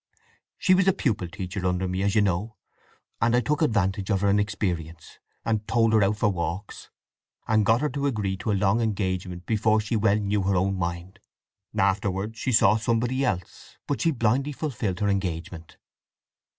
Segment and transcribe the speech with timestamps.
[0.57, 2.55] She was a pupil teacher under me, as you know,
[3.21, 6.89] and I took advantage of her inexperience, and toled her out for walks,
[7.47, 10.73] and got her to agree to a long engagement before she well knew her own
[10.75, 11.19] mind.
[11.77, 15.77] Afterwards she saw somebody else, but she blindly fulfilled her engagement."